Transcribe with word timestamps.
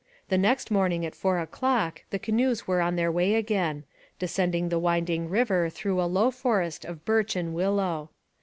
The 0.29 0.37
next 0.39 0.71
morning 0.71 1.05
at 1.05 1.13
four 1.13 1.37
o'clock 1.37 2.01
the 2.09 2.17
canoes 2.17 2.65
were 2.65 2.81
on 2.81 2.95
their 2.95 3.11
way 3.11 3.35
again, 3.35 3.83
descending 4.17 4.69
the 4.69 4.79
winding 4.79 5.29
river 5.29 5.69
through 5.69 6.01
a 6.01 6.09
low 6.09 6.31
forest 6.31 6.83
of 6.85 7.05
birch 7.05 7.35
and 7.35 7.53
willow. 7.53 8.09